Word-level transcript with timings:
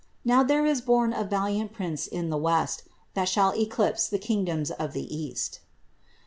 * 0.17 0.25
Now 0.25 0.41
there 0.41 0.65
is 0.65 0.81
born 0.81 1.13
a 1.13 1.23
valiant 1.23 1.73
prince 1.73 2.09
i' 2.11 2.21
the 2.21 2.35
west, 2.35 2.85
That 3.13 3.29
shall 3.29 3.51
eclipse 3.53 4.07
the 4.07 4.17
kingiloms 4.17 4.71
of 4.71 4.93
the 4.93 5.15
east.'" 5.15 5.59